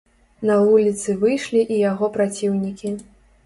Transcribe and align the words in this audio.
На 0.49 0.55
вуліцы 0.67 1.15
выйшлі 1.25 1.61
і 1.77 1.79
яго 1.91 2.13
праціўнікі. 2.19 2.99